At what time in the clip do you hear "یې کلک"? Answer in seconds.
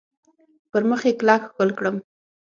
1.07-1.41